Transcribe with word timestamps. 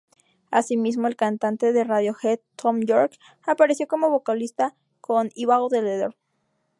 Asimismo, 0.49 1.05
el 1.05 1.15
cantante 1.15 1.73
de 1.73 1.83
Radiohead, 1.83 2.39
Thom 2.55 2.79
Yorke, 2.81 3.19
apareció 3.45 3.85
como 3.87 4.09
vocalista 4.09 4.75
en 5.09 5.29
"E-Bow 5.35 5.69
the 5.69 5.83
Letter". 5.83 6.15